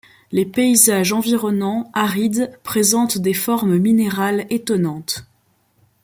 Les 0.31 0.47
paysages 0.47 1.13
environnants, 1.13 1.91
arides, 1.93 2.57
présentent 2.63 3.19
des 3.19 3.35
formes 3.35 3.77
minérales 3.77 4.47
étonnantes. 4.49 5.27